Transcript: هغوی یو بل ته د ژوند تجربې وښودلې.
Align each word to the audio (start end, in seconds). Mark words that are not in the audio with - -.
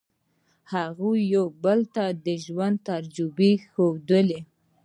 هغوی 0.73 1.19
یو 1.35 1.45
بل 1.63 1.79
ته 1.95 2.05
د 2.25 2.27
ژوند 2.45 2.77
تجربې 2.89 3.51
وښودلې. 3.61 4.39